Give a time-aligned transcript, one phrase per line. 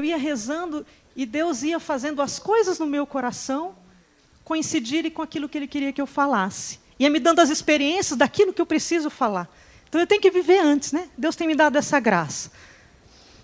[0.00, 3.74] Eu ia rezando e Deus ia fazendo as coisas no meu coração
[4.42, 6.80] coincidirem com aquilo que Ele queria que eu falasse.
[6.98, 9.46] Ia me dando as experiências daquilo que eu preciso falar.
[9.86, 11.10] Então eu tenho que viver antes, né?
[11.18, 12.50] Deus tem me dado essa graça.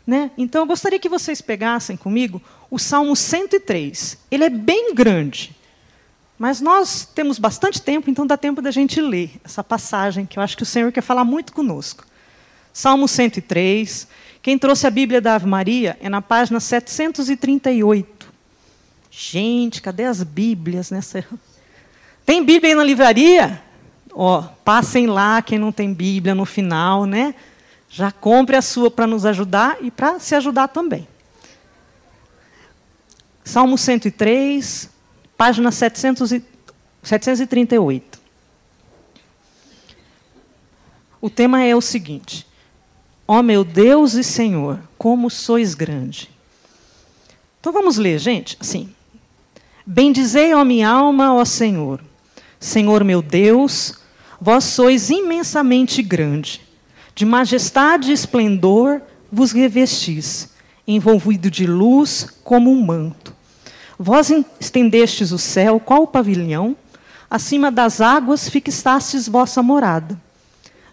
[0.06, 0.30] Né?
[0.38, 2.40] Então eu gostaria que vocês pegassem comigo
[2.70, 4.16] o Salmo 103.
[4.30, 5.54] Ele é bem grande.
[6.38, 10.42] Mas nós temos bastante tempo, então dá tempo da gente ler essa passagem, que eu
[10.42, 12.02] acho que o Senhor quer falar muito conosco.
[12.76, 14.06] Salmo 103.
[14.42, 18.30] Quem trouxe a Bíblia da Ave Maria é na página 738.
[19.10, 21.24] Gente, cadê as Bíblias nessa.
[22.26, 23.62] Tem Bíblia aí na livraria?
[24.12, 27.34] Ó, passem lá, quem não tem Bíblia no final, né?
[27.88, 31.08] Já compre a sua para nos ajudar e para se ajudar também.
[33.42, 34.90] Salmo 103,
[35.34, 36.44] página 700 e,
[37.02, 38.20] 738.
[41.22, 42.46] O tema é o seguinte:
[43.28, 46.30] Ó oh, meu Deus e Senhor, como sois grande.
[47.58, 48.88] Então vamos ler, gente, assim.
[49.84, 52.00] Bendizei, ó minha alma, ó Senhor.
[52.60, 53.94] Senhor meu Deus,
[54.40, 56.60] vós sois imensamente grande.
[57.14, 59.02] De majestade e esplendor
[59.32, 60.50] vos revestis,
[60.86, 63.34] envolvido de luz como um manto.
[63.98, 64.30] Vós
[64.60, 66.76] estendestes o céu, qual pavilhão?
[67.28, 70.20] Acima das águas fixastes vossa morada.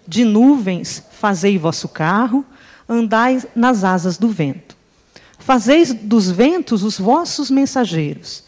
[0.08, 2.46] De nuvens fazei vosso carro,
[2.88, 4.76] andai nas asas do vento.
[5.40, 8.44] Fazeis dos ventos os vossos mensageiros,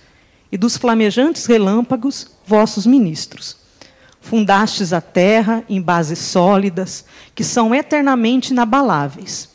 [0.52, 3.58] e dos flamejantes relâmpagos vossos ministros.
[4.22, 9.50] Fundastes a terra em bases sólidas, que são eternamente inabaláveis.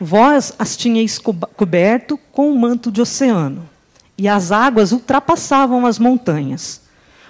[0.00, 3.68] Vós as tinhais coberto com um manto de oceano
[4.16, 6.80] e as águas ultrapassavam as montanhas.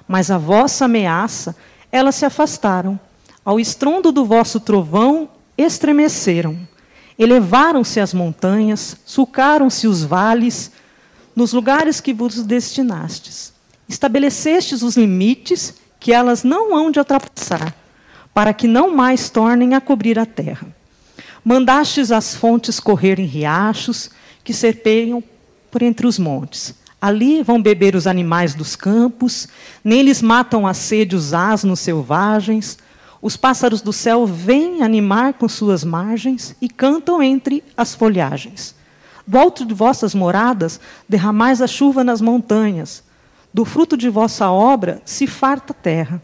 [0.07, 1.55] Mas a vossa ameaça,
[1.93, 2.99] elas se afastaram.
[3.49, 6.69] Ao estrondo do vosso trovão, estremeceram.
[7.19, 10.71] Elevaram-se as montanhas, sulcaram-se os vales,
[11.35, 13.55] nos lugares que vos destinastes.
[13.89, 17.75] Estabelecestes os limites que elas não hão de ultrapassar,
[18.35, 20.67] para que não mais tornem a cobrir a terra.
[21.43, 24.11] Mandastes as fontes correr em riachos,
[24.45, 25.25] que serpeiam
[25.71, 26.75] por entre os montes.
[27.01, 29.49] Ali vão beber os animais dos campos,
[29.83, 32.77] neles matam a sede os asnos selvagens.
[33.21, 38.75] Os pássaros do céu vêm animar com suas margens e cantam entre as folhagens.
[39.27, 43.03] Do alto de vossas moradas derramais a chuva nas montanhas.
[43.53, 46.23] Do fruto de vossa obra se farta a terra.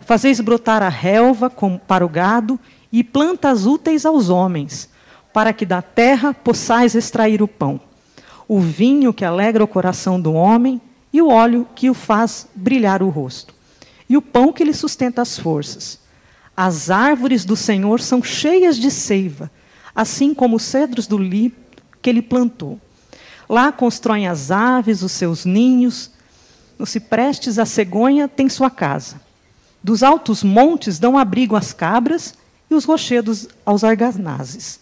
[0.00, 1.50] Fazeis brotar a relva
[1.86, 2.58] para o gado
[2.92, 4.88] e plantas úteis aos homens,
[5.32, 7.80] para que da terra possais extrair o pão
[8.48, 10.80] o vinho que alegra o coração do homem
[11.12, 13.54] e o óleo que o faz brilhar o rosto,
[14.08, 15.98] e o pão que lhe sustenta as forças.
[16.56, 19.50] As árvores do Senhor são cheias de seiva,
[19.94, 21.66] assim como os cedros do Líbano
[22.00, 22.80] que ele plantou.
[23.48, 26.10] Lá constroem as aves os seus ninhos,
[26.78, 29.20] nos ciprestes a cegonha tem sua casa.
[29.82, 32.34] Dos altos montes dão abrigo às cabras
[32.70, 34.80] e os rochedos aos arganazes.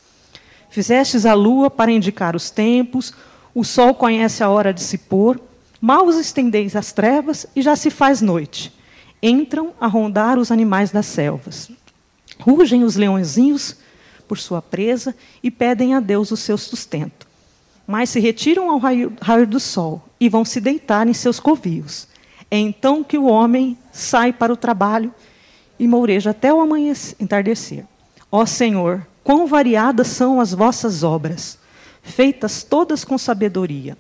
[0.71, 3.13] Fizestes a lua para indicar os tempos,
[3.55, 5.41] o sol conhece a hora de se pôr,
[5.81, 8.73] mal os estendeis as trevas e já se faz noite.
[9.27, 11.71] Entram a rondar os animais das selvas.
[12.39, 13.77] Rugem os leõezinhos
[14.29, 17.27] por sua presa e pedem a Deus o seu sustento.
[17.87, 22.07] Mas se retiram ao raio, raio do sol e vão se deitar em seus covios.
[22.51, 25.13] É então que o homem sai para o trabalho
[25.79, 27.85] e moureja até o amanhecer, entardecer.
[28.31, 31.59] Ó Senhor, quão variadas são as vossas obras!
[32.05, 33.97] feitas todas com sabedoria.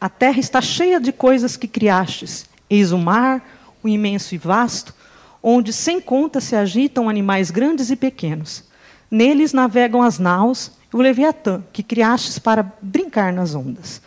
[0.00, 2.46] A terra está cheia de coisas que criastes.
[2.68, 3.51] Eis o mar,
[3.82, 4.94] o imenso e vasto,
[5.42, 8.64] onde sem conta se agitam animais grandes e pequenos.
[9.10, 14.00] Neles navegam as naus e o Leviatã, que criastes para brincar nas ondas.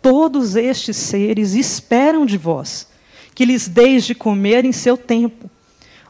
[0.00, 2.88] Todos estes seres esperam de vós,
[3.34, 5.50] que lhes deis de comer em seu tempo.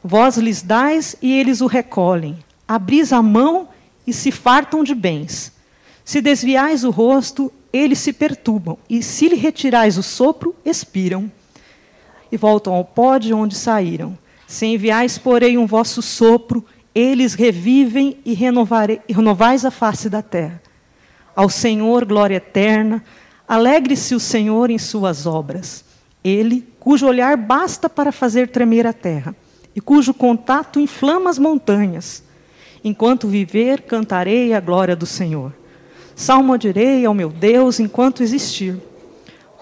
[0.03, 2.39] Vós lhes dais e eles o recolhem.
[2.67, 3.69] Abris a mão
[4.07, 5.53] e se fartam de bens.
[6.05, 11.31] Se desviais o rosto, eles se perturbam, e se lhe retirais o sopro, expiram.
[12.31, 14.17] E voltam ao pó de onde saíram.
[14.47, 16.65] Se enviais, porém, um vosso sopro,
[16.95, 20.61] eles revivem e renovais a face da terra.
[21.37, 23.05] Ao Senhor, glória eterna,
[23.47, 25.85] alegre-se o Senhor em suas obras.
[26.25, 29.37] Ele, cujo olhar basta para fazer tremer a terra,
[29.75, 32.25] e cujo contato inflama as montanhas.
[32.83, 35.53] Enquanto viver, cantarei a glória do Senhor.
[36.17, 38.77] Salmodirei ao meu Deus enquanto existir.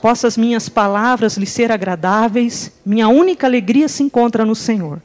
[0.00, 5.00] Possa as minhas palavras lhe ser agradáveis, minha única alegria se encontra no Senhor.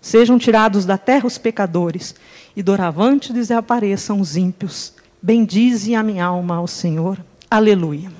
[0.00, 2.14] Sejam tirados da terra os pecadores,
[2.56, 4.94] e doravante desapareçam os ímpios.
[5.22, 7.18] Bendize a minha alma ao Senhor.
[7.48, 8.10] Aleluia.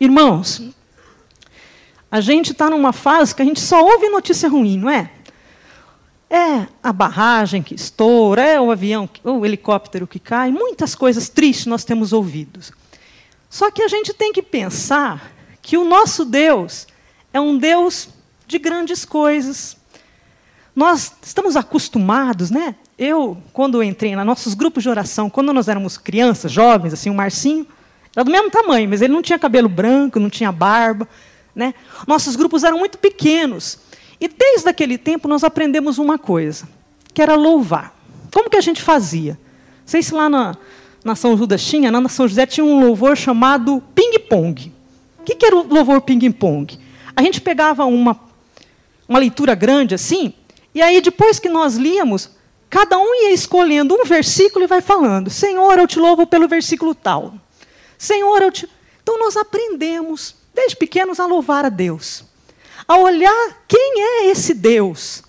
[0.00, 0.62] Irmãos,
[2.10, 5.10] a gente está numa fase que a gente só ouve notícia ruim, não é?
[6.30, 11.66] É a barragem que estoura, é o avião, o helicóptero que cai, muitas coisas tristes
[11.66, 12.60] nós temos ouvido.
[13.48, 16.86] Só que a gente tem que pensar que o nosso Deus
[17.32, 18.08] é um Deus
[18.46, 19.76] de grandes coisas.
[20.74, 22.74] Nós estamos acostumados, né?
[22.98, 27.14] Eu, quando entrei nos nossos grupos de oração, quando nós éramos crianças, jovens, assim, o
[27.14, 27.66] Marcinho,
[28.14, 31.08] era do mesmo tamanho, mas ele não tinha cabelo branco, não tinha barba.
[31.54, 31.74] Né?
[32.06, 33.78] Nossos grupos eram muito pequenos.
[34.20, 36.68] E desde aquele tempo nós aprendemos uma coisa,
[37.14, 37.94] que era louvar.
[38.32, 39.32] Como que a gente fazia?
[39.32, 40.56] Não sei se lá na,
[41.04, 44.72] na São Judas tinha, na São José tinha um louvor chamado ping-pong.
[45.20, 46.78] O que, que era o louvor ping-pong?
[47.14, 48.18] A gente pegava uma,
[49.06, 50.32] uma leitura grande assim,
[50.74, 52.30] e aí depois que nós líamos,
[52.70, 56.94] cada um ia escolhendo um versículo e vai falando: Senhor, eu te louvo pelo versículo
[56.94, 57.34] tal.
[57.98, 58.68] Senhor, eu te.
[59.02, 62.24] Então nós aprendemos, desde pequenos, a louvar a Deus.
[62.88, 65.22] A olhar quem é esse Deus.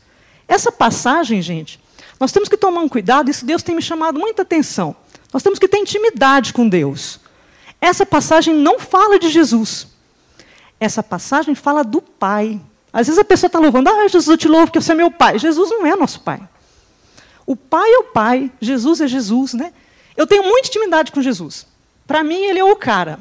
[0.47, 1.79] Essa passagem, gente,
[2.19, 4.95] nós temos que tomar um cuidado, isso Deus tem me chamado muita atenção.
[5.33, 7.19] Nós temos que ter intimidade com Deus.
[7.81, 9.87] Essa passagem não fala de Jesus.
[10.79, 12.61] Essa passagem fala do Pai.
[12.93, 15.09] Às vezes a pessoa está louvando, ah, Jesus, eu te louvo porque você é meu
[15.09, 15.39] Pai.
[15.39, 16.47] Jesus não é nosso Pai.
[17.45, 19.73] O Pai é o Pai, Jesus é Jesus, né?
[20.15, 21.65] Eu tenho muita intimidade com Jesus.
[22.05, 23.19] Para mim, ele é o cara.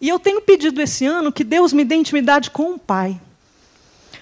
[0.00, 3.20] E eu tenho pedido esse ano que Deus me dê intimidade com o Pai.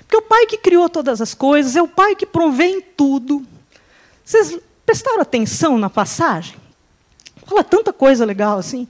[0.01, 3.47] Porque o Pai que criou todas as coisas, é o Pai que provê em tudo.
[4.25, 6.57] Vocês prestaram atenção na passagem?
[7.47, 8.89] Fala tanta coisa legal assim.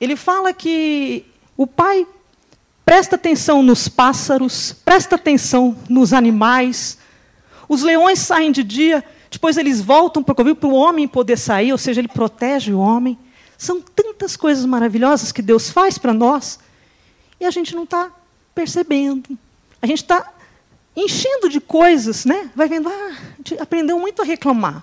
[0.00, 1.24] Ele fala que
[1.56, 2.06] o Pai
[2.84, 6.98] presta atenção nos pássaros, presta atenção nos animais.
[7.68, 10.34] Os leões saem de dia, depois eles voltam para
[10.66, 13.18] o homem poder sair, ou seja, ele protege o homem.
[13.58, 16.58] São tantas coisas maravilhosas que Deus faz para nós
[17.40, 18.10] e a gente não está
[18.54, 19.36] percebendo.
[19.82, 20.32] A gente está
[20.96, 22.50] enchendo de coisas, né?
[22.54, 23.16] Vai vendo, ah,
[23.60, 24.82] aprendeu muito a reclamar.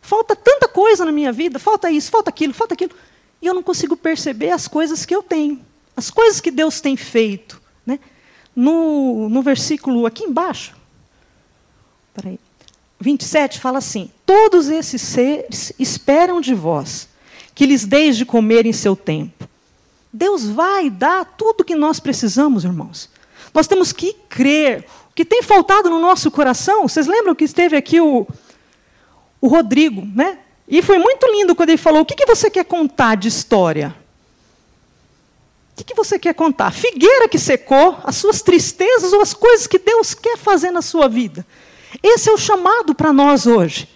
[0.00, 2.92] Falta tanta coisa na minha vida, falta isso, falta aquilo, falta aquilo.
[3.40, 5.60] E eu não consigo perceber as coisas que eu tenho,
[5.96, 7.60] as coisas que Deus tem feito.
[7.86, 7.98] Né?
[8.54, 10.74] No, no versículo aqui embaixo,
[12.14, 12.38] peraí,
[13.00, 17.08] 27 fala assim: Todos esses seres esperam de vós
[17.54, 19.48] que lhes deis de comer em seu tempo.
[20.12, 23.08] Deus vai dar tudo o que nós precisamos, irmãos.
[23.54, 24.84] Nós temos que crer.
[25.10, 28.26] O que tem faltado no nosso coração, vocês lembram que esteve aqui o,
[29.40, 30.38] o Rodrigo, né?
[30.70, 33.94] E foi muito lindo quando ele falou: o que, que você quer contar de história?
[35.72, 36.70] O que, que você quer contar?
[36.70, 41.08] Figueira que secou, as suas tristezas ou as coisas que Deus quer fazer na sua
[41.08, 41.44] vida.
[42.02, 43.88] Esse é o chamado para nós hoje.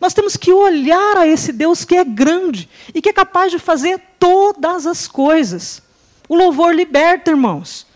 [0.00, 3.58] Nós temos que olhar a esse Deus que é grande e que é capaz de
[3.58, 5.82] fazer todas as coisas.
[6.28, 7.86] O louvor liberta, irmãos.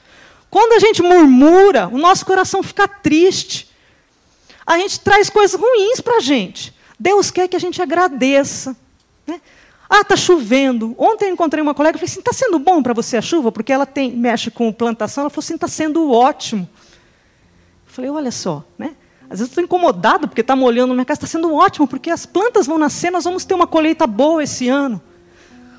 [0.50, 3.70] Quando a gente murmura, o nosso coração fica triste.
[4.66, 6.74] A gente traz coisas ruins para a gente.
[7.04, 8.74] Deus quer que a gente agradeça.
[9.26, 9.38] Né?
[9.90, 10.94] Ah, está chovendo.
[10.96, 13.52] Ontem eu encontrei uma colega e falei assim: está sendo bom para você a chuva?
[13.52, 15.20] Porque ela tem, mexe com plantação.
[15.20, 16.66] Ela falou assim: está sendo ótimo.
[17.86, 18.96] Eu falei: olha só, né?
[19.24, 21.18] Às vezes estou incomodado porque está molhando na minha casa.
[21.18, 24.66] Está sendo ótimo, porque as plantas vão nascer, nós vamos ter uma colheita boa esse
[24.68, 24.98] ano.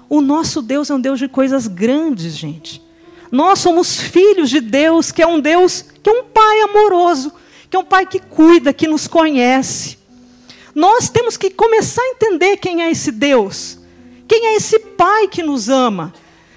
[0.08, 2.84] O nosso Deus é um Deus de coisas grandes, gente.
[3.32, 7.34] Nós somos filhos de Deus, que é um Deus, que é um Pai amoroso,
[7.68, 10.05] que é um Pai que cuida, que nos conhece.
[10.76, 13.80] Nós temos que começar a entender quem é esse Deus,
[14.28, 16.14] quem é esse Pai que nos ama.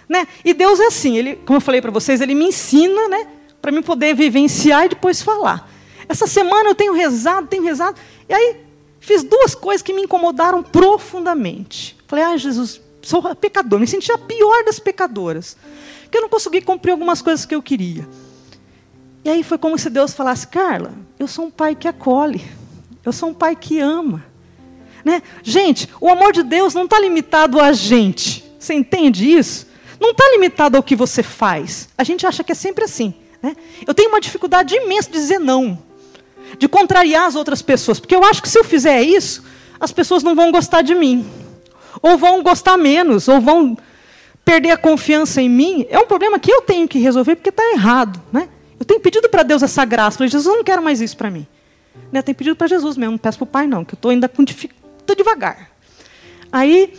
[0.09, 0.27] Né?
[0.45, 3.29] E Deus é assim, ele, como eu falei para vocês, ele me ensina né,
[3.63, 5.71] para mim poder vivenciar e depois falar.
[6.09, 7.97] Essa semana eu tenho rezado, tenho rezado.
[8.29, 8.57] E aí
[8.99, 11.97] fiz duas coisas que me incomodaram profundamente.
[12.07, 13.79] Falei, ah, Jesus, sou pecador.
[13.79, 15.57] Me senti a pior das pecadoras.
[16.03, 18.09] Porque eu não consegui cumprir algumas coisas que eu queria.
[19.25, 22.43] E aí foi como se Deus falasse, Carla, eu sou um pai que acolhe.
[23.09, 24.25] Eu sou um pai que ama.
[25.05, 25.23] Né?
[25.43, 28.45] Gente, o amor de Deus não está limitado a gente.
[28.59, 29.67] Você entende isso?
[30.01, 31.89] Não está limitado ao que você faz.
[31.97, 33.15] A gente acha que é sempre assim.
[33.43, 33.57] Né?
[33.87, 35.89] Eu tenho uma dificuldade imensa de dizer não
[36.57, 39.45] de contrariar as outras pessoas, porque eu acho que se eu fizer isso,
[39.79, 41.27] as pessoas não vão gostar de mim,
[42.01, 43.77] ou vão gostar menos, ou vão
[44.45, 45.87] perder a confiança em mim.
[45.91, 48.49] É um problema que eu tenho que resolver porque está errado, né?
[48.79, 51.31] Eu tenho pedido para Deus essa graça, falei, Jesus, eu não quero mais isso para
[51.31, 51.47] mim.
[52.13, 52.23] Né?
[52.23, 54.29] Tenho pedido para Jesus mesmo, não peço para o Pai não, que eu estou ainda
[54.29, 55.71] com estou devagar.
[56.51, 56.95] Aí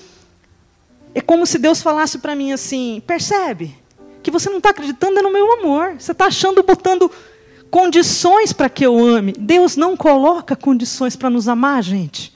[1.13, 3.75] é como se Deus falasse para mim assim: percebe
[4.22, 7.10] que você não está acreditando no meu amor, você está achando, botando
[7.69, 9.34] condições para que eu ame.
[9.34, 12.34] Deus não coloca condições para nos amar, gente.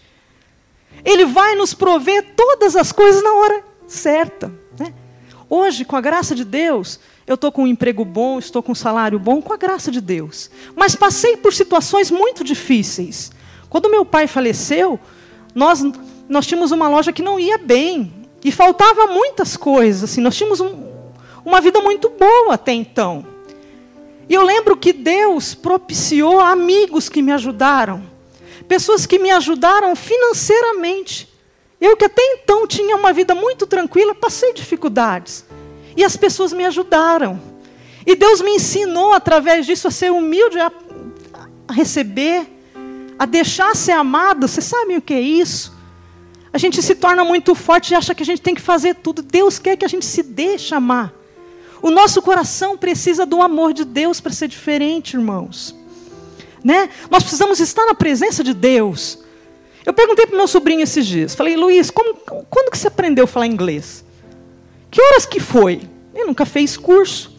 [1.04, 4.52] Ele vai nos prover todas as coisas na hora certa.
[4.80, 4.94] Né?
[5.50, 8.75] Hoje, com a graça de Deus, eu estou com um emprego bom, estou com um
[8.75, 10.50] salário bom, com a graça de Deus.
[10.75, 13.32] Mas passei por situações muito difíceis.
[13.70, 15.00] Quando meu pai faleceu,
[15.56, 15.82] nós,
[16.27, 18.13] nós tínhamos uma loja que não ia bem.
[18.44, 20.12] E faltava muitas coisas.
[20.12, 20.92] Assim, nós tínhamos um,
[21.46, 23.25] uma vida muito boa até então.
[24.27, 28.03] E eu lembro que Deus propiciou amigos que me ajudaram.
[28.68, 31.30] Pessoas que me ajudaram financeiramente.
[31.80, 35.46] Eu que até então tinha uma vida muito tranquila, passei dificuldades.
[35.96, 37.40] E as pessoas me ajudaram.
[38.06, 40.72] E Deus me ensinou através disso a ser humilde, a,
[41.68, 42.46] a receber,
[43.18, 44.48] a deixar ser amado.
[44.48, 45.74] Vocês sabem o que é isso?
[46.52, 49.22] A gente se torna muito forte e acha que a gente tem que fazer tudo.
[49.22, 51.14] Deus quer que a gente se deixe amar.
[51.82, 55.76] O nosso coração precisa do amor de Deus para ser diferente, irmãos.
[56.64, 56.90] Né?
[57.10, 59.20] Nós precisamos estar na presença de Deus.
[59.86, 61.36] Eu perguntei para meu sobrinho esses dias.
[61.36, 62.16] Falei, Luiz, como,
[62.50, 64.06] quando que você aprendeu a falar inglês?
[64.94, 65.82] Que horas que foi?
[66.14, 67.36] Ele nunca fez curso.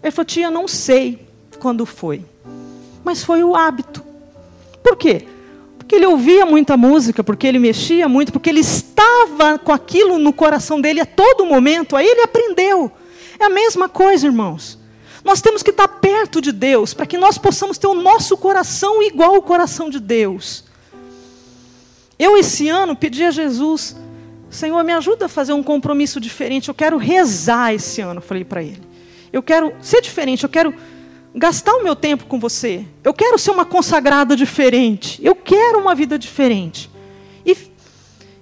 [0.00, 1.26] Ele falou, tia, não sei
[1.58, 2.24] quando foi.
[3.02, 4.04] Mas foi o hábito.
[4.84, 5.26] Por quê?
[5.76, 10.32] Porque ele ouvia muita música, porque ele mexia muito, porque ele estava com aquilo no
[10.32, 11.96] coração dele a todo momento.
[11.96, 12.92] Aí ele aprendeu.
[13.36, 14.78] É a mesma coisa, irmãos.
[15.24, 19.02] Nós temos que estar perto de Deus para que nós possamos ter o nosso coração
[19.02, 20.62] igual ao coração de Deus.
[22.16, 23.96] Eu, esse ano, pedi a Jesus
[24.48, 26.68] Senhor, me ajuda a fazer um compromisso diferente.
[26.68, 28.82] Eu quero rezar esse ano, falei para ele.
[29.32, 30.74] Eu quero ser diferente, eu quero
[31.34, 32.84] gastar o meu tempo com você.
[33.04, 35.20] Eu quero ser uma consagrada diferente.
[35.22, 36.90] Eu quero uma vida diferente.
[37.44, 37.54] E,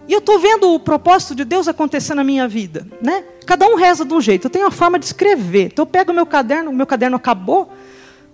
[0.06, 2.86] e eu estou vendo o propósito de Deus acontecer na minha vida.
[3.02, 3.24] Né?
[3.44, 4.46] Cada um reza de um jeito.
[4.46, 5.66] Eu tenho uma forma de escrever.
[5.66, 7.72] Então eu pego o meu caderno, meu caderno acabou.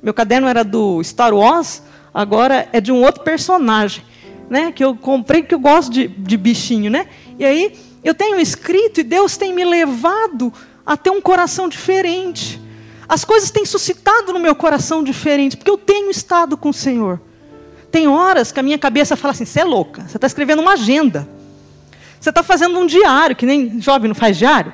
[0.02, 4.04] Meu caderno era do Star Wars, agora é de um outro personagem.
[4.48, 7.06] Né, que eu comprei, que eu gosto de, de bichinho, né?
[7.40, 10.52] E aí eu tenho escrito e Deus tem me levado
[10.84, 12.60] a ter um coração diferente.
[13.08, 17.18] As coisas têm suscitado no meu coração diferente, porque eu tenho estado com o Senhor.
[17.90, 20.74] Tem horas que a minha cabeça fala assim: você é louca, você está escrevendo uma
[20.74, 21.26] agenda.
[22.20, 24.70] Você está fazendo um diário, que nem jovem não faz diário.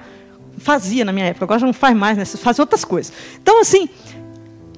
[0.58, 2.24] Fazia na minha época, agora já não faz mais, né?
[2.24, 3.12] Você faz outras coisas.
[3.40, 3.88] Então, assim,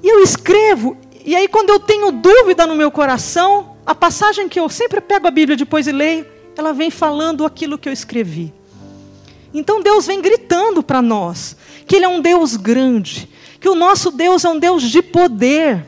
[0.02, 4.68] eu escrevo, e aí quando eu tenho dúvida no meu coração, a passagem que eu
[4.68, 6.26] sempre pego a Bíblia depois e leio,
[6.59, 8.53] ela vem falando aquilo que eu escrevi.
[9.55, 14.11] Então Deus vem gritando para nós que Ele é um Deus grande, que o nosso
[14.11, 15.87] Deus é um Deus de poder.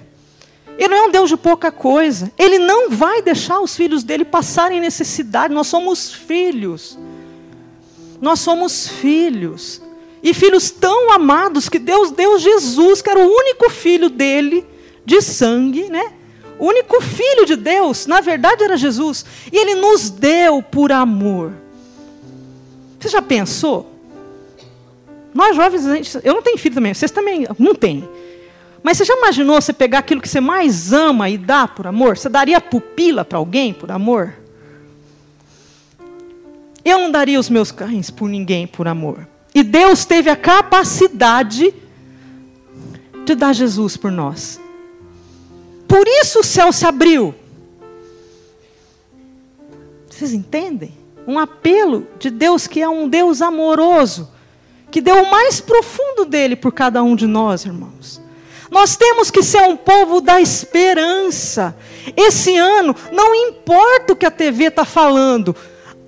[0.78, 2.32] Ele não é um Deus de pouca coisa.
[2.38, 5.52] Ele não vai deixar os filhos dele passarem necessidade.
[5.52, 6.96] Nós somos filhos.
[8.20, 9.82] Nós somos filhos.
[10.22, 14.64] E filhos tão amados que Deus deu Jesus, que era o único filho dele,
[15.04, 16.12] de sangue, né?
[16.60, 19.24] O único filho de Deus, na verdade, era Jesus.
[19.50, 21.52] E ele nos deu por amor.
[23.00, 23.90] Você já pensou?
[25.32, 28.06] Nós jovens, eu não tenho filho também, vocês também não têm.
[28.82, 32.18] Mas você já imaginou você pegar aquilo que você mais ama e dar por amor?
[32.18, 34.34] Você daria pupila para alguém por amor?
[36.84, 39.26] Eu não daria os meus cães por ninguém por amor.
[39.54, 41.72] E Deus teve a capacidade
[43.24, 44.60] de dar Jesus por nós.
[45.90, 47.34] Por isso o céu se abriu.
[50.08, 50.96] Vocês entendem?
[51.26, 54.30] Um apelo de Deus que é um Deus amoroso,
[54.88, 58.22] que deu o mais profundo dele por cada um de nós, irmãos.
[58.70, 61.76] Nós temos que ser um povo da esperança.
[62.16, 65.56] Esse ano, não importa o que a TV está falando,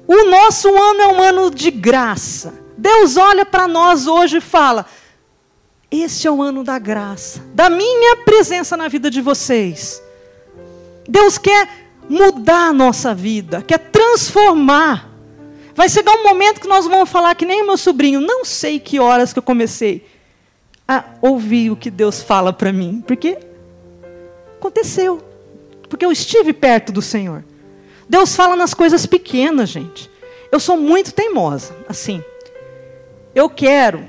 [0.06, 2.54] o nosso ano é um ano de graça.
[2.78, 4.86] Deus olha para nós hoje e fala:
[5.92, 10.02] este é o ano da graça, da minha presença na vida de vocês.
[11.06, 11.68] Deus quer
[12.08, 15.10] mudar a nossa vida, quer transformar.
[15.74, 18.80] Vai chegar um momento que nós vamos falar que nem o meu sobrinho, não sei
[18.80, 20.06] que horas que eu comecei
[20.88, 23.38] a ouvir o que Deus fala para mim, porque
[24.58, 25.22] aconteceu,
[25.88, 27.44] porque eu estive perto do Senhor.
[28.08, 30.10] Deus fala nas coisas pequenas, gente.
[30.50, 32.22] Eu sou muito teimosa, assim.
[33.34, 34.04] Eu quero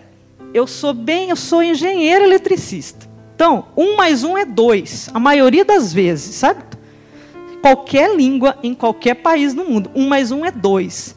[0.53, 3.09] eu sou bem, eu sou engenheiro eletricista.
[3.35, 6.63] Então, um mais um é dois, a maioria das vezes, sabe?
[7.61, 11.15] Qualquer língua, em qualquer país do mundo, um mais um é dois.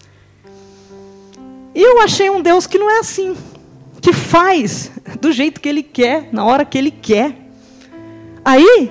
[1.75, 3.37] E eu achei um Deus que não é assim,
[4.00, 4.90] que faz
[5.21, 7.37] do jeito que Ele quer, na hora que Ele quer.
[8.43, 8.90] Aí,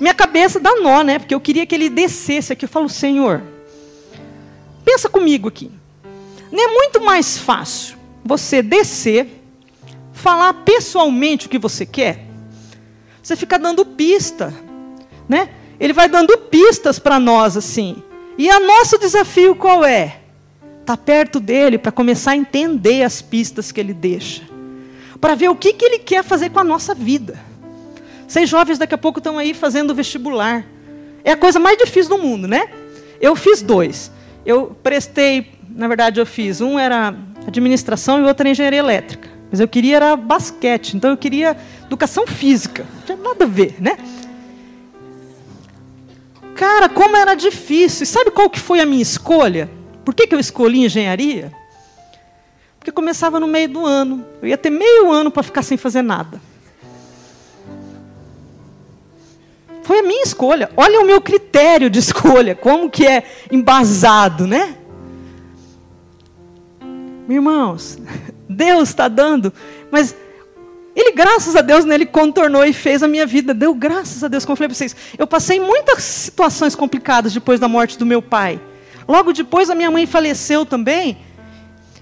[0.00, 1.18] minha cabeça dá nó, né?
[1.18, 2.64] Porque eu queria que Ele descesse aqui.
[2.64, 3.42] Eu falo, Senhor,
[4.84, 5.70] pensa comigo aqui.
[6.50, 9.35] Não é muito mais fácil você descer
[10.26, 12.18] falar pessoalmente o que você quer,
[13.22, 14.52] você fica dando pista,
[15.28, 15.50] né?
[15.78, 18.02] Ele vai dando pistas para nós assim.
[18.36, 20.18] E o nosso desafio qual é?
[20.84, 24.42] Tá perto dele para começar a entender as pistas que ele deixa.
[25.20, 27.38] Para ver o que, que ele quer fazer com a nossa vida.
[28.26, 30.66] Vocês jovens daqui a pouco estão aí fazendo vestibular.
[31.22, 32.68] É a coisa mais difícil do mundo, né?
[33.20, 34.10] Eu fiz dois.
[34.44, 37.14] Eu prestei, na verdade eu fiz, um era
[37.46, 39.25] administração e o outro era engenharia elétrica.
[39.50, 42.86] Mas eu queria era basquete, então eu queria educação física.
[42.94, 43.96] Não tinha nada a ver, né?
[46.56, 48.04] Cara, como era difícil.
[48.04, 49.70] E sabe qual que foi a minha escolha?
[50.04, 51.52] Por que, que eu escolhi engenharia?
[52.78, 54.24] Porque começava no meio do ano.
[54.40, 56.40] Eu ia ter meio ano para ficar sem fazer nada.
[59.82, 60.70] Foi a minha escolha.
[60.76, 63.22] Olha o meu critério de escolha, como que é
[63.52, 64.76] embasado, né?
[67.28, 67.98] Irmãos,
[68.48, 69.52] Deus está dando,
[69.90, 70.14] mas
[70.96, 73.52] ele, graças a Deus, né, ele contornou e fez a minha vida.
[73.52, 74.96] Deu graças a Deus, como eu falei para vocês.
[75.18, 78.58] Eu passei muitas situações complicadas depois da morte do meu pai.
[79.06, 81.18] Logo depois, a minha mãe faleceu também.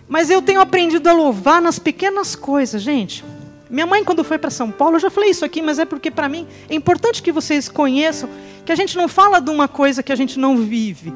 [0.06, 3.24] Mas eu tenho aprendido a louvar nas pequenas coisas, gente.
[3.68, 6.08] Minha mãe, quando foi para São Paulo, eu já falei isso aqui, mas é porque
[6.08, 8.30] para mim é importante que vocês conheçam
[8.64, 11.12] que a gente não fala de uma coisa que a gente não vive.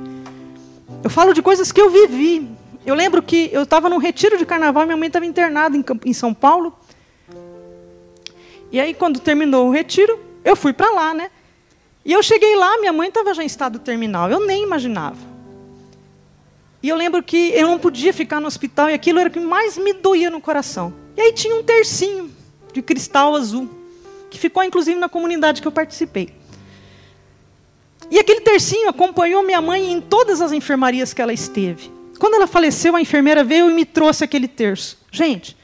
[1.04, 2.57] Eu falo de coisas que eu vivi.
[2.86, 6.12] Eu lembro que eu estava num retiro de carnaval minha mãe estava internada em, em
[6.12, 6.76] São Paulo.
[8.70, 11.30] E aí, quando terminou o retiro, eu fui para lá, né?
[12.04, 14.30] E eu cheguei lá, minha mãe estava já em estado terminal.
[14.30, 15.18] Eu nem imaginava.
[16.82, 19.40] E eu lembro que eu não podia ficar no hospital e aquilo era o que
[19.40, 20.94] mais me doía no coração.
[21.16, 22.30] E aí tinha um tercinho
[22.72, 23.68] de cristal azul,
[24.30, 26.32] que ficou inclusive na comunidade que eu participei.
[28.10, 31.97] E aquele tercinho acompanhou minha mãe em todas as enfermarias que ela esteve.
[32.18, 34.98] Quando ela faleceu, a enfermeira veio e me trouxe aquele terço.
[35.10, 35.56] Gente,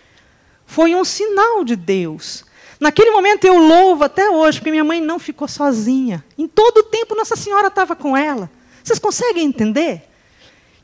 [0.64, 2.44] foi um sinal de Deus
[2.84, 6.25] Naquele momento eu louvo até hoje, porque minha mãe não ficou sozinha.
[6.37, 8.50] Em todo o tempo Nossa Senhora estava com ela.
[8.82, 10.02] Vocês conseguem entender?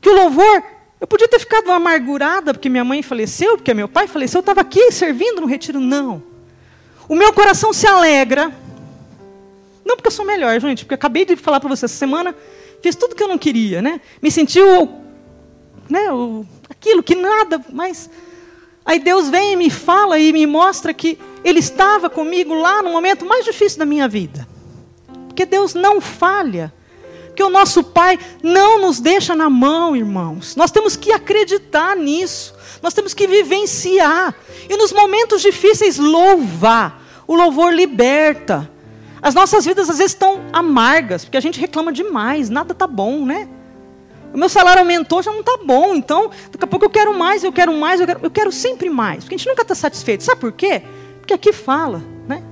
[0.01, 0.63] Que o louvor,
[0.99, 4.61] eu podia ter ficado amargurada porque minha mãe faleceu, porque meu pai faleceu, eu estava
[4.61, 5.79] aqui servindo no retiro.
[5.79, 6.23] Não.
[7.07, 8.51] O meu coração se alegra.
[9.85, 12.35] Não porque eu sou melhor, gente, porque eu acabei de falar para vocês essa semana,
[12.81, 14.01] fiz tudo que eu não queria, né?
[14.21, 14.87] Me senti o,
[15.91, 18.09] né, o, aquilo que nada, mas
[18.83, 22.91] Aí Deus vem e me fala e me mostra que Ele estava comigo lá no
[22.91, 24.47] momento mais difícil da minha vida.
[25.27, 26.73] Porque Deus não falha.
[27.35, 30.55] Que o nosso Pai não nos deixa na mão, irmãos.
[30.55, 32.53] Nós temos que acreditar nisso.
[32.81, 34.35] Nós temos que vivenciar.
[34.69, 37.01] E nos momentos difíceis, louvar.
[37.25, 38.69] O louvor liberta.
[39.21, 43.23] As nossas vidas às vezes estão amargas, porque a gente reclama demais, nada está bom,
[43.23, 43.47] né?
[44.33, 45.93] O meu salário aumentou, já não está bom.
[45.93, 48.89] Então, daqui a pouco eu quero mais, eu quero mais, eu quero, eu quero sempre
[48.89, 49.23] mais.
[49.23, 50.23] Porque a gente nunca está satisfeito.
[50.23, 50.81] Sabe por quê?
[51.19, 52.43] Porque aqui fala, né?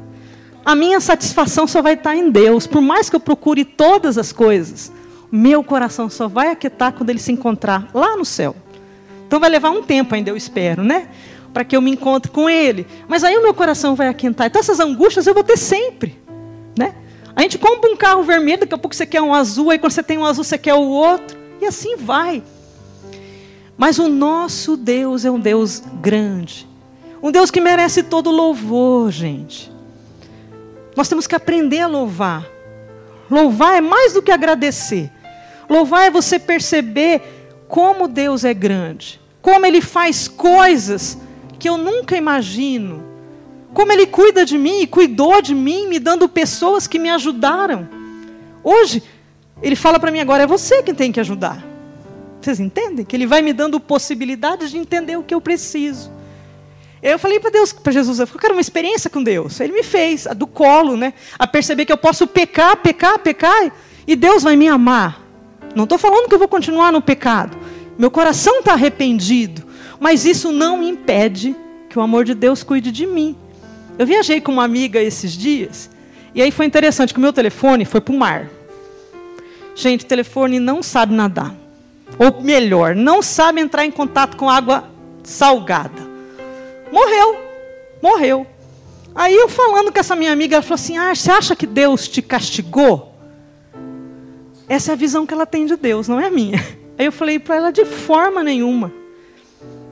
[0.66, 2.68] A minha satisfação só vai estar em Deus.
[2.68, 4.92] Por mais que eu procure todas as coisas,
[5.32, 8.56] meu coração só vai aquietar quando ele se encontrar lá no céu.
[9.26, 11.08] Então vai levar um tempo ainda, eu espero, né?
[11.54, 12.86] Para que eu me encontre com ele.
[13.08, 14.48] Mas aí o meu coração vai aquentar.
[14.48, 16.20] Então essas angústias eu vou ter sempre,
[16.78, 16.94] né?
[17.36, 19.94] A gente compra um carro vermelho, daqui a pouco você quer um azul, aí quando
[19.94, 21.39] você tem um azul você quer o outro.
[21.62, 22.44] E assim vai.
[23.78, 26.68] Mas o nosso Deus é um Deus grande.
[27.22, 29.72] Um Deus que merece todo louvor, gente.
[30.96, 32.46] Nós temos que aprender a louvar.
[33.30, 35.12] Louvar é mais do que agradecer.
[35.70, 37.22] Louvar é você perceber
[37.68, 39.22] como Deus é grande.
[39.42, 41.18] Como Ele faz coisas
[41.58, 43.04] que eu nunca imagino.
[43.74, 47.88] Como Ele cuida de mim e cuidou de mim, me dando pessoas que me ajudaram.
[48.64, 49.04] Hoje,
[49.62, 51.64] ele fala para mim agora, é você quem tem que ajudar.
[52.42, 53.04] Vocês entendem?
[53.04, 56.12] Que ele vai me dando possibilidades de entender o que eu preciso.
[57.02, 59.60] Eu falei para Deus, para Jesus, eu quero uma experiência com Deus.
[59.60, 61.14] Ele me fez, a do colo, né?
[61.38, 63.72] A perceber que eu posso pecar, pecar, pecar,
[64.08, 65.22] e Deus vai me amar.
[65.76, 67.58] Não estou falando que eu vou continuar no pecado.
[67.98, 69.64] Meu coração está arrependido.
[70.00, 71.56] Mas isso não impede
[71.90, 73.36] que o amor de Deus cuide de mim.
[73.98, 75.90] Eu viajei com uma amiga esses dias,
[76.34, 78.50] e aí foi interessante que o meu telefone foi para o mar.
[79.80, 81.56] Gente, o telefone não sabe nadar.
[82.18, 84.84] Ou melhor, não sabe entrar em contato com água
[85.24, 86.06] salgada.
[86.92, 87.38] Morreu.
[88.02, 88.46] Morreu.
[89.16, 92.10] Aí eu falando com essa minha amiga, ela falou assim: Ah, você acha que Deus
[92.10, 93.16] te castigou?
[94.68, 96.60] Essa é a visão que ela tem de Deus, não é a minha.
[97.00, 98.92] Aí eu falei para ela: de forma nenhuma.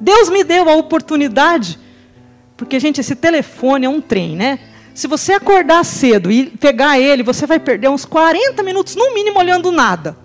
[0.02, 1.80] Deus me deu a oportunidade,
[2.58, 4.60] porque, gente, esse telefone é um trem, né?
[4.98, 9.38] Se você acordar cedo e pegar ele, você vai perder uns 40 minutos, no mínimo,
[9.38, 10.18] olhando nada.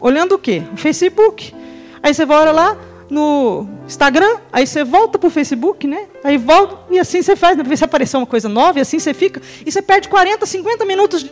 [0.00, 0.60] Olhando o quê?
[0.72, 1.54] O Facebook.
[2.02, 2.76] Aí você vai lá
[3.08, 6.08] no Instagram, aí você volta para o Facebook, né?
[6.24, 7.62] Aí volta e assim você faz, né?
[7.62, 9.40] ver se apareceu uma coisa nova, e assim você fica.
[9.64, 11.24] E você perde 40, 50 minutos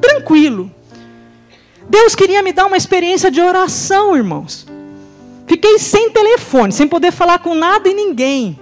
[0.00, 0.68] tranquilo.
[1.88, 4.66] Deus queria me dar uma experiência de oração, irmãos.
[5.46, 8.58] Fiquei sem telefone, sem poder falar com nada e ninguém.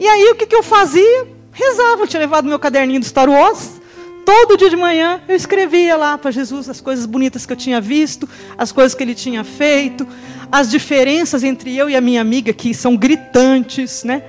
[0.00, 1.28] E aí o que, que eu fazia?
[1.52, 3.78] Rezava, eu tinha levado meu caderninho do Star Wars.
[4.24, 7.82] Todo dia de manhã eu escrevia lá para Jesus as coisas bonitas que eu tinha
[7.82, 10.08] visto, as coisas que ele tinha feito,
[10.50, 14.24] as diferenças entre eu e a minha amiga que são gritantes, né?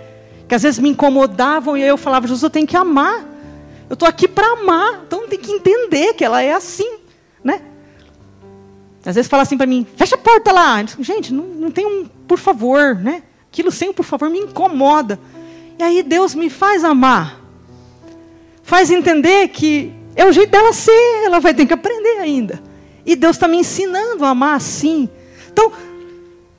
[0.46, 3.26] Que às vezes me incomodavam e eu falava, Jesus, eu tenho que amar.
[3.90, 6.98] Eu estou aqui para amar, então tem que entender que ela é assim,
[7.42, 7.62] né?
[9.06, 10.84] Às vezes fala assim para mim, fecha a porta lá.
[11.00, 13.24] Gente, não, não tem um por favor, né?
[13.50, 15.18] Aquilo sem um por favor me incomoda.
[15.80, 17.40] E aí Deus me faz amar.
[18.64, 22.62] Faz entender que é o jeito dela ser, ela vai ter que aprender ainda.
[23.06, 25.10] E Deus está me ensinando a amar assim.
[25.52, 25.72] Então,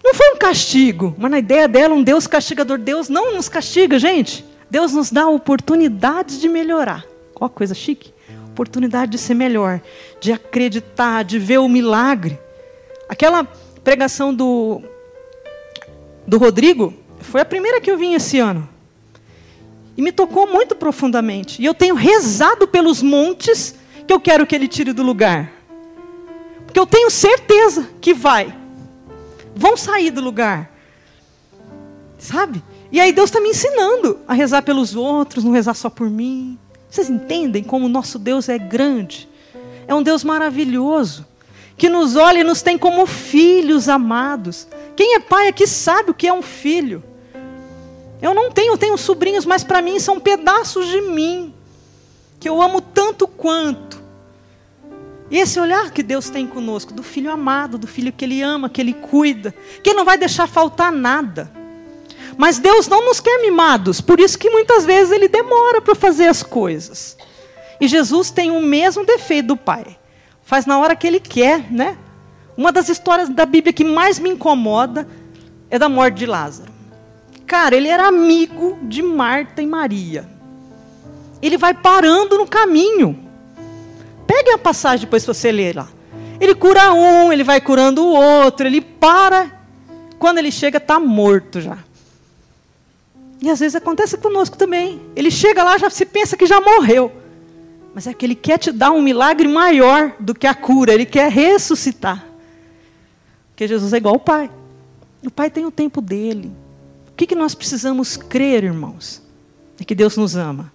[0.05, 2.79] não foi um castigo, mas na ideia dela, um Deus castigador.
[2.79, 4.45] Deus não nos castiga, gente.
[4.69, 7.05] Deus nos dá oportunidades de melhorar.
[7.35, 8.13] Qual coisa chique?
[8.51, 9.81] Oportunidade de ser melhor,
[10.21, 12.39] de acreditar, de ver o milagre.
[13.09, 13.45] Aquela
[13.85, 14.83] pregação do,
[16.27, 18.69] do Rodrigo foi a primeira que eu vim esse ano.
[19.97, 21.61] E me tocou muito profundamente.
[21.61, 23.75] E eu tenho rezado pelos montes
[24.07, 25.53] que eu quero que ele tire do lugar.
[26.65, 28.55] Porque eu tenho certeza que vai.
[29.55, 30.71] Vão sair do lugar.
[32.19, 32.63] Sabe?
[32.91, 36.59] E aí Deus está me ensinando a rezar pelos outros, não rezar só por mim.
[36.89, 39.29] Vocês entendem como o nosso Deus é grande?
[39.87, 41.27] É um Deus maravilhoso,
[41.77, 44.69] que nos olha e nos tem como filhos amados.
[44.95, 47.03] Quem é pai aqui sabe o que é um filho.
[48.23, 51.53] Eu não tenho, tenho sobrinhos, mas para mim são pedaços de mim,
[52.39, 54.01] que eu amo tanto quanto.
[55.29, 58.71] E esse olhar que Deus tem conosco, do filho amado, do filho que Ele ama,
[58.71, 61.51] que Ele cuida, que não vai deixar faltar nada.
[62.37, 66.29] Mas Deus não nos quer mimados, por isso que muitas vezes Ele demora para fazer
[66.29, 67.17] as coisas.
[67.81, 69.99] E Jesus tem o mesmo defeito do Pai.
[70.45, 71.99] Faz na hora que Ele quer, né?
[72.57, 75.09] Uma das histórias da Bíblia que mais me incomoda
[75.69, 76.72] é da morte de Lázaro.
[77.53, 80.27] Cara, ele era amigo de Marta e Maria.
[81.43, 83.29] Ele vai parando no caminho.
[84.27, 85.87] Pegue a passagem depois se você ler lá.
[86.41, 89.53] Ele cura um, ele vai curando o outro, ele para.
[90.19, 91.77] Quando ele chega, está morto já.
[93.39, 95.03] E às vezes acontece conosco também.
[95.15, 97.13] Ele chega lá, já se pensa que já morreu.
[97.95, 100.95] Mas é que ele quer te dar um milagre maior do que a cura.
[100.95, 102.25] Ele quer ressuscitar.
[103.51, 104.51] Porque Jesus é igual ao Pai.
[105.23, 106.62] O Pai tem o tempo dele.
[107.23, 109.23] Que, que nós precisamos crer, irmãos?
[109.81, 110.73] É que Deus nos ama,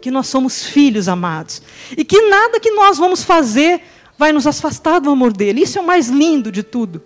[0.00, 1.60] que nós somos filhos amados,
[1.96, 3.82] e que nada que nós vamos fazer
[4.16, 5.62] vai nos afastar do amor dele.
[5.62, 7.02] Isso é o mais lindo de tudo.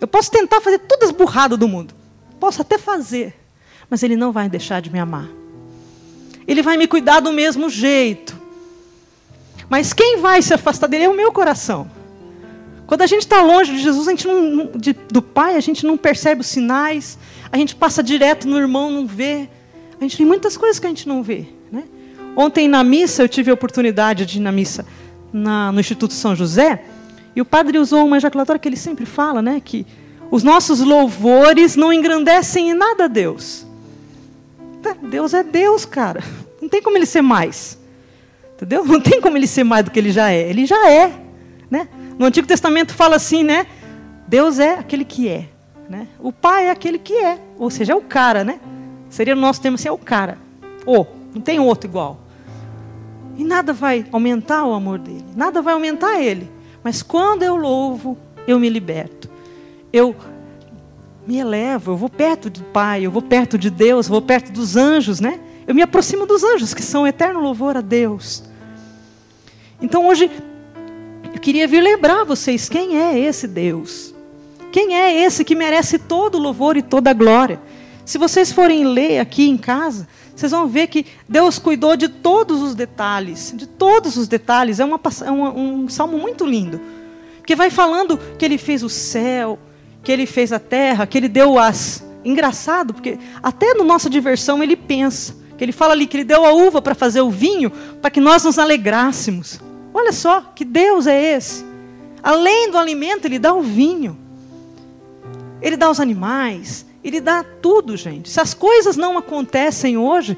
[0.00, 1.94] Eu posso tentar fazer todas as burradas do mundo,
[2.40, 3.32] posso até fazer,
[3.88, 5.28] mas ele não vai deixar de me amar.
[6.48, 8.36] Ele vai me cuidar do mesmo jeito.
[9.68, 11.88] Mas quem vai se afastar dele é o meu coração.
[12.90, 15.86] Quando a gente está longe de Jesus, a gente não, de, do Pai, a gente
[15.86, 17.16] não percebe os sinais,
[17.52, 19.48] a gente passa direto no irmão, não vê.
[20.00, 21.46] A gente tem muitas coisas que a gente não vê.
[21.70, 21.84] Né?
[22.34, 24.84] Ontem na missa, eu tive a oportunidade de ir na missa
[25.32, 26.82] na, no Instituto São José,
[27.36, 29.62] e o padre usou uma ejaculatória que ele sempre fala, né?
[29.64, 29.86] que
[30.28, 33.64] os nossos louvores não engrandecem em nada a Deus.
[34.82, 36.24] Tá, Deus é Deus, cara.
[36.60, 37.78] Não tem como ele ser mais.
[38.56, 38.84] Entendeu?
[38.84, 40.50] Não tem como ele ser mais do que ele já é.
[40.50, 41.12] Ele já é.
[41.70, 41.86] Né?
[42.20, 43.66] No Antigo Testamento fala assim, né?
[44.28, 45.48] Deus é aquele que é.
[45.88, 46.06] Né?
[46.18, 48.60] O pai é aquele que é, ou seja, é o cara, né?
[49.08, 50.36] Seria no nosso termo assim, é o cara.
[50.84, 52.20] Ou, não tem outro igual.
[53.38, 56.50] E nada vai aumentar o amor dele, nada vai aumentar ele.
[56.84, 59.30] Mas quando eu louvo, eu me liberto.
[59.90, 60.14] Eu
[61.26, 64.52] me elevo, eu vou perto do Pai, eu vou perto de Deus, eu vou perto
[64.52, 65.40] dos anjos, né?
[65.66, 68.44] Eu me aproximo dos anjos, que são eterno louvor a Deus.
[69.80, 70.30] Então hoje,
[71.32, 74.14] eu queria vir lembrar vocês quem é esse Deus.
[74.72, 77.60] Quem é esse que merece todo o louvor e toda a glória?
[78.04, 82.62] Se vocês forem ler aqui em casa, vocês vão ver que Deus cuidou de todos
[82.62, 84.80] os detalhes, de todos os detalhes.
[84.80, 86.80] É, uma, é uma, um salmo muito lindo,
[87.44, 89.58] que vai falando que Ele fez o céu,
[90.02, 92.04] que Ele fez a terra, que Ele deu as.
[92.24, 96.44] Engraçado, porque até no nossa diversão Ele pensa, que Ele fala ali que Ele deu
[96.44, 99.60] a uva para fazer o vinho, para que nós nos alegrássemos.
[99.92, 101.64] Olha só, que Deus é esse.
[102.22, 104.16] Além do alimento, Ele dá o vinho.
[105.60, 108.30] Ele dá os animais, ele dá tudo, gente.
[108.30, 110.36] Se as coisas não acontecem hoje,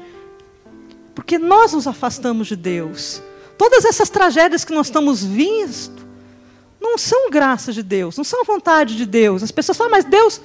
[1.15, 3.21] porque nós nos afastamos de Deus.
[3.57, 6.03] Todas essas tragédias que nós estamos vindo
[6.81, 9.43] não são graça de Deus, não são vontade de Deus.
[9.43, 10.41] As pessoas falam, mas Deus.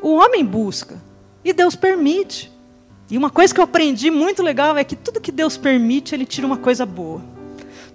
[0.00, 1.00] O homem busca
[1.44, 2.51] e Deus permite.
[3.12, 6.24] E uma coisa que eu aprendi muito legal é que tudo que Deus permite, Ele
[6.24, 7.20] tira uma coisa boa.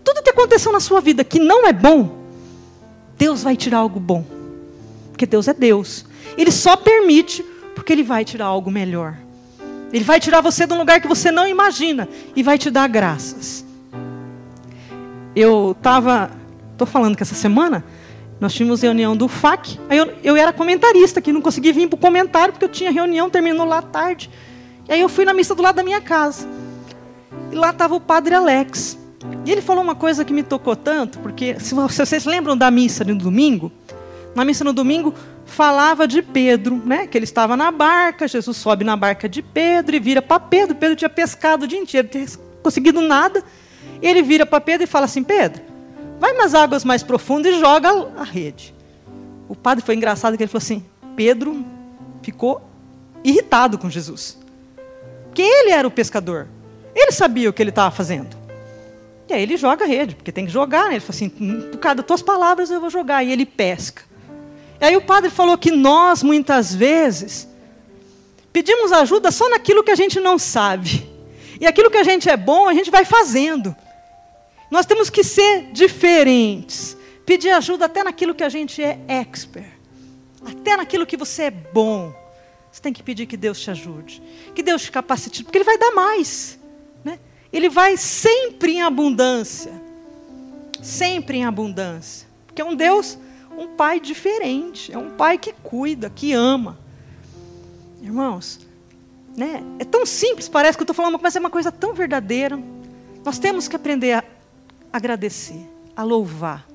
[0.04, 2.20] tudo que aconteceu na sua vida que não é bom,
[3.18, 4.24] Deus vai tirar algo bom.
[5.10, 6.06] Porque Deus é Deus.
[6.38, 9.16] Ele só permite porque Ele vai tirar algo melhor.
[9.92, 12.88] Ele vai tirar você de um lugar que você não imagina e vai te dar
[12.88, 13.66] graças.
[15.36, 16.30] Eu estava,
[16.74, 17.84] estou falando que essa semana
[18.40, 21.96] nós tínhamos reunião do FAC, aí eu, eu era comentarista, que não consegui vir para
[21.96, 24.30] o comentário porque eu tinha reunião, terminou lá tarde.
[24.88, 26.48] E aí eu fui na missa do lado da minha casa.
[27.52, 28.98] E lá estava o padre Alex.
[29.46, 33.04] E ele falou uma coisa que me tocou tanto, porque se vocês lembram da missa
[33.04, 33.72] no domingo,
[34.36, 35.14] na missa no domingo
[35.46, 37.08] falava de Pedro, né?
[37.08, 40.76] Que ele estava na barca, Jesus sobe na barca de Pedro e vira para Pedro.
[40.76, 43.44] Pedro tinha pescado o dia inteiro, não tinha conseguido nada.
[44.02, 45.62] Ele vira para Pedro e fala assim: Pedro,
[46.20, 48.76] vai nas águas mais profundas e joga a rede.
[49.50, 51.66] O padre foi engraçado que ele falou assim: Pedro
[52.22, 52.62] ficou
[53.24, 54.38] irritado com Jesus.
[55.38, 56.48] Porque ele era o pescador.
[56.96, 58.36] Ele sabia o que ele estava fazendo.
[59.30, 60.86] E aí ele joga a rede, porque tem que jogar.
[60.86, 60.94] Né?
[60.94, 63.24] Ele falou assim: hum, por causa das tuas palavras eu vou jogar.
[63.24, 64.02] E ele pesca.
[64.82, 67.48] E aí o padre falou que nós, muitas vezes,
[68.52, 71.08] pedimos ajuda só naquilo que a gente não sabe.
[71.62, 73.76] E aquilo que a gente é bom, a gente vai fazendo.
[74.72, 76.98] Nós temos que ser diferentes.
[77.28, 79.70] Pedir ajuda até naquilo que a gente é expert.
[80.44, 82.27] Até naquilo que você é bom.
[82.78, 84.22] Você tem que pedir que Deus te ajude,
[84.54, 86.60] que Deus te capacite, porque Ele vai dar mais.
[87.04, 87.18] Né?
[87.52, 89.74] Ele vai sempre em abundância.
[90.80, 92.28] Sempre em abundância.
[92.46, 93.18] Porque é um Deus,
[93.58, 94.94] um pai diferente.
[94.94, 96.78] É um pai que cuida, que ama.
[98.00, 98.60] Irmãos,
[99.36, 99.64] né?
[99.80, 102.62] é tão simples, parece que eu estou falando, mas é uma coisa tão verdadeira.
[103.26, 104.24] Nós temos que aprender a
[104.94, 106.68] agradecer, a louvar.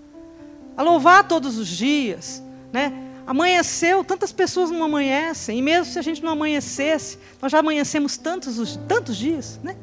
[0.76, 2.42] A louvar todos os dias.
[2.72, 3.11] Né?
[3.26, 8.16] Amanheceu, tantas pessoas não amanhecem, e mesmo se a gente não amanhecesse, nós já amanhecemos
[8.16, 9.76] tantos, tantos dias, né?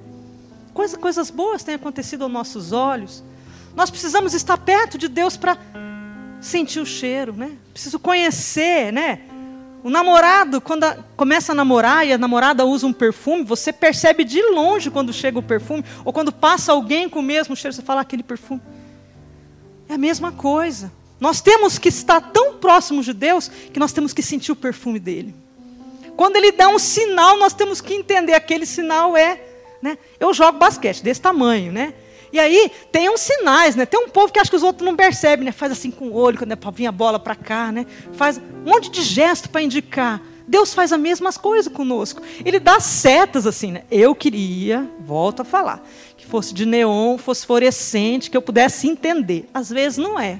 [0.73, 3.23] Coisa, coisas boas têm acontecido aos nossos olhos.
[3.75, 5.58] Nós precisamos estar perto de Deus para
[6.41, 7.52] sentir o cheiro, né?
[7.73, 9.21] Preciso conhecer, né?
[9.84, 14.25] O namorado, quando a, começa a namorar e a namorada usa um perfume, você percebe
[14.25, 17.82] de longe quando chega o perfume, ou quando passa alguém com o mesmo cheiro, você
[17.82, 18.62] fala ah, aquele perfume.
[19.88, 20.91] É a mesma coisa.
[21.19, 24.99] Nós temos que estar tão próximos de Deus que nós temos que sentir o perfume
[24.99, 25.36] dele.
[26.15, 29.41] Quando ele dá um sinal, nós temos que entender aquele sinal é,
[29.82, 29.97] né?
[30.19, 31.93] Eu jogo basquete desse tamanho, né?
[32.32, 33.86] E aí tem uns sinais, né?
[33.86, 35.51] Tem um povo que acha que os outros não percebem, né?
[35.51, 37.86] Faz assim com o olho quando é para vir a bola para cá, né?
[38.13, 40.21] Faz um monte de gesto para indicar.
[40.47, 42.21] Deus faz as mesmas coisas conosco.
[42.43, 43.84] Ele dá setas assim, né?
[43.89, 45.86] Eu queria, volto a falar,
[46.17, 49.47] que fosse de neon, fosse fluorescente, que eu pudesse entender.
[49.53, 50.39] Às vezes não é.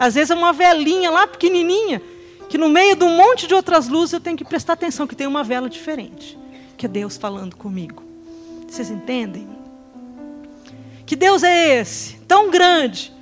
[0.00, 2.00] Às vezes é uma velinha lá pequenininha,
[2.48, 5.14] que no meio de um monte de outras luzes eu tenho que prestar atenção que
[5.14, 6.38] tem uma vela diferente,
[6.78, 8.02] que é Deus falando comigo.
[8.66, 9.46] Vocês entendem?
[11.04, 13.12] Que Deus é esse, tão grande,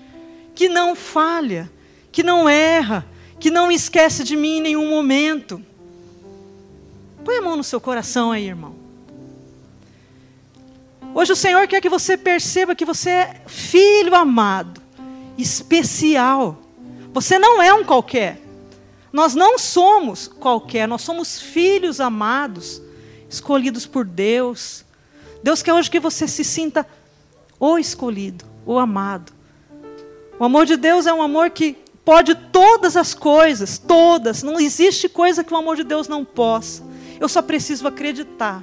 [0.55, 1.69] que não falha,
[2.13, 3.05] que não erra,
[3.41, 5.61] que não esquece de mim em nenhum momento.
[7.25, 8.77] Põe a mão no seu coração aí, irmão.
[11.13, 14.81] Hoje o Senhor quer que você perceba que você é filho amado,
[15.37, 16.68] especial.
[17.13, 18.41] Você não é um qualquer.
[19.13, 22.83] Nós não somos qualquer, nós somos filhos amados,
[23.29, 24.85] escolhidos por Deus.
[25.43, 26.87] Deus quer hoje que você se sinta
[27.59, 29.33] o escolhido, o amado.
[30.39, 34.43] O amor de Deus é um amor que pode todas as coisas, todas.
[34.43, 36.83] Não existe coisa que o amor de Deus não possa.
[37.19, 38.63] Eu só preciso acreditar.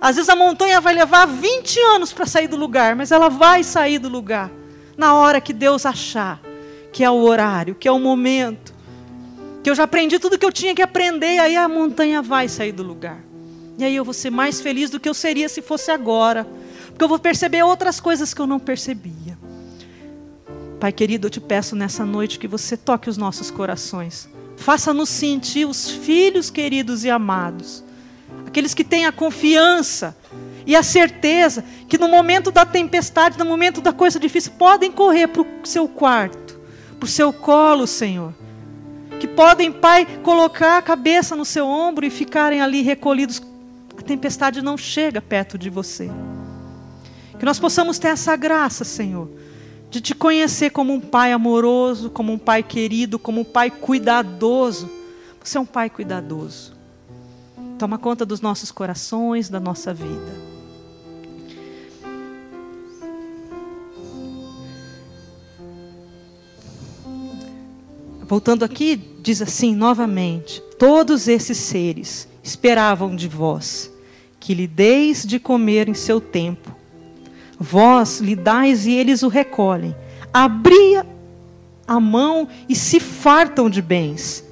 [0.00, 3.62] Às vezes a montanha vai levar 20 anos para sair do lugar, mas ela vai
[3.62, 4.50] sair do lugar
[4.96, 6.40] na hora que Deus achar
[6.92, 8.74] que é o horário, que é o momento,
[9.62, 12.72] que eu já aprendi tudo que eu tinha que aprender, aí a montanha vai sair
[12.72, 13.18] do lugar.
[13.78, 16.46] E aí eu vou ser mais feliz do que eu seria se fosse agora,
[16.88, 19.38] porque eu vou perceber outras coisas que eu não percebia.
[20.78, 24.28] Pai querido, eu te peço nessa noite que você toque os nossos corações.
[24.56, 27.82] Faça-nos sentir os filhos queridos e amados.
[28.46, 30.16] Aqueles que têm a confiança
[30.66, 35.28] e a certeza que no momento da tempestade, no momento da coisa difícil, podem correr
[35.28, 36.41] para o seu quarto
[37.02, 38.32] para o seu colo, Senhor.
[39.18, 43.42] Que podem, Pai, colocar a cabeça no seu ombro e ficarem ali recolhidos.
[43.98, 46.08] A tempestade não chega perto de você.
[47.36, 49.28] Que nós possamos ter essa graça, Senhor,
[49.90, 54.88] de te conhecer como um Pai amoroso, como um Pai querido, como um Pai cuidadoso.
[55.42, 56.72] Você é um Pai cuidadoso.
[57.80, 60.52] Toma conta dos nossos corações, da nossa vida.
[68.32, 73.92] Voltando aqui, diz assim novamente: Todos esses seres esperavam de vós
[74.40, 76.74] que lhe deis de comer em seu tempo.
[77.60, 79.94] vós lhe dais e eles o recolhem.
[80.32, 81.06] Abria
[81.86, 84.42] a mão e se fartam de bens.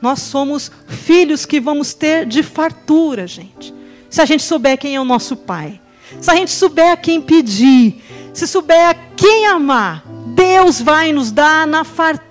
[0.00, 3.74] Nós somos filhos que vamos ter de fartura, gente.
[4.08, 5.80] Se a gente souber quem é o nosso Pai,
[6.20, 8.00] se a gente souber a quem pedir,
[8.32, 10.04] se souber a quem amar,
[10.36, 12.27] Deus vai nos dar na fartura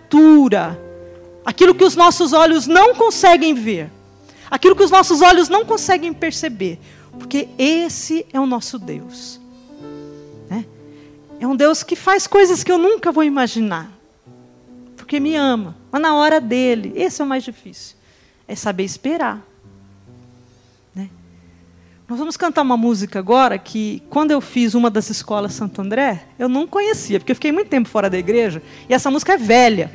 [1.46, 3.90] aquilo que os nossos olhos não conseguem ver,
[4.52, 6.78] aquilo que os nossos olhos não conseguem perceber,
[7.18, 9.40] porque esse é o nosso Deus.
[10.50, 10.66] Né?
[11.40, 13.90] É um Deus que faz coisas que eu nunca vou imaginar,
[14.98, 17.96] porque me ama, mas na hora dele, esse é o mais difícil,
[18.46, 19.47] é saber esperar.
[22.08, 26.24] Nós vamos cantar uma música agora que, quando eu fiz uma das escolas Santo André,
[26.40, 29.38] eu não conhecia, porque eu fiquei muito tempo fora da igreja, e essa música é
[29.38, 29.92] velha.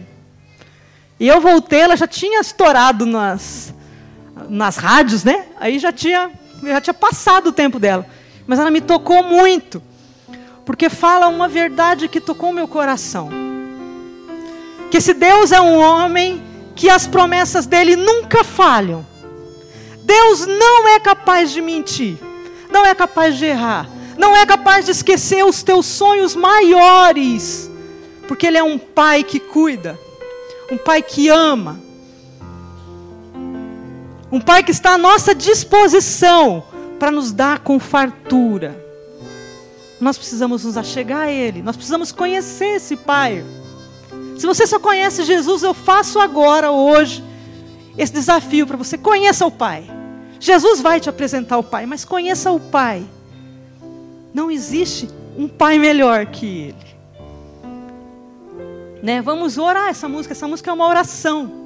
[1.18, 3.72] E eu voltei, ela já tinha estourado nas,
[4.46, 5.46] nas rádios, né?
[5.58, 6.30] Aí já tinha,
[6.62, 8.06] já tinha passado o tempo dela.
[8.46, 9.82] Mas ela me tocou muito,
[10.66, 13.30] porque fala uma verdade que tocou meu coração.
[14.90, 16.42] Que esse Deus é um homem
[16.76, 19.11] que as promessas dele nunca falham.
[20.02, 22.18] Deus não é capaz de mentir,
[22.70, 23.88] não é capaz de errar,
[24.18, 27.70] não é capaz de esquecer os teus sonhos maiores,
[28.26, 29.98] porque Ele é um pai que cuida,
[30.70, 31.80] um pai que ama,
[34.30, 36.64] um pai que está à nossa disposição
[36.98, 38.80] para nos dar com fartura.
[40.00, 43.44] Nós precisamos nos achegar a Ele, nós precisamos conhecer esse Pai.
[44.36, 47.22] Se você só conhece Jesus, eu faço agora, hoje,
[47.96, 48.96] esse desafio para você.
[48.96, 49.84] Conheça o Pai.
[50.40, 53.04] Jesus vai te apresentar o Pai, mas conheça o Pai.
[54.34, 56.92] Não existe um Pai melhor que Ele.
[59.02, 59.20] Né?
[59.20, 60.32] Vamos orar essa música.
[60.32, 61.60] Essa música é uma oração.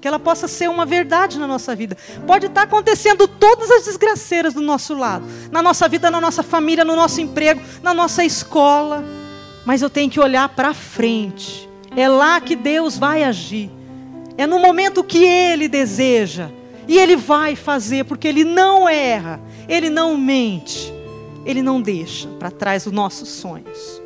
[0.00, 1.96] Que ela possa ser uma verdade na nossa vida.
[2.26, 5.24] Pode estar acontecendo todas as desgraceiras do nosso lado.
[5.50, 9.04] Na nossa vida, na nossa família, no nosso emprego, na nossa escola.
[9.64, 11.68] Mas eu tenho que olhar para frente.
[11.96, 13.77] É lá que Deus vai agir.
[14.38, 16.48] É no momento que Ele deseja.
[16.86, 19.40] E Ele vai fazer, porque Ele não erra.
[19.68, 20.94] Ele não mente.
[21.44, 24.00] Ele não deixa para trás os nossos sonhos.